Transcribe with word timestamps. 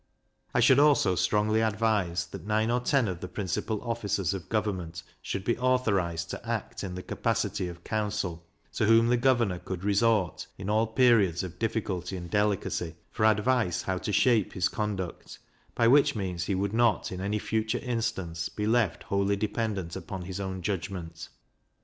I 0.55 0.61
should 0.61 0.79
also 0.79 1.13
strongly 1.13 1.61
advise, 1.61 2.25
that 2.25 2.47
nine 2.47 2.71
or 2.71 2.79
ten 2.79 3.07
of 3.07 3.19
the 3.19 3.27
principal 3.27 3.79
officers 3.83 4.33
of 4.33 4.49
government 4.49 5.03
should 5.21 5.43
be 5.43 5.55
authorized 5.59 6.31
to 6.31 6.43
act 6.43 6.83
in 6.83 6.95
the 6.95 7.03
capacity 7.03 7.67
of 7.67 7.83
council, 7.83 8.43
to 8.73 8.85
whom 8.85 9.09
the 9.09 9.15
governor 9.17 9.59
could 9.59 9.83
resort, 9.83 10.47
in 10.57 10.71
all 10.71 10.87
periods 10.87 11.43
of 11.43 11.59
difficulty 11.59 12.17
and 12.17 12.31
delicacy, 12.31 12.95
for 13.11 13.25
advice 13.25 13.83
how 13.83 13.99
to 13.99 14.11
shape 14.11 14.53
his 14.53 14.69
conduct, 14.69 15.37
by 15.75 15.87
which 15.87 16.15
means 16.15 16.45
he 16.45 16.55
would 16.55 16.73
not, 16.73 17.11
in 17.11 17.21
any 17.21 17.37
future 17.37 17.77
instance, 17.77 18.49
be 18.49 18.65
left 18.65 19.03
wholly 19.03 19.35
dependent 19.35 19.95
upon 19.95 20.23
his 20.23 20.39
own 20.39 20.63
judgment. 20.63 21.29